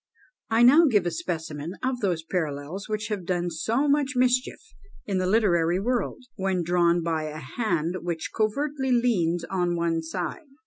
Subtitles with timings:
[0.49, 4.59] I now give a specimen of those parallels which have done so much mischief
[5.05, 10.47] in the literary world, when drawn by a hand which covertly leans on one side.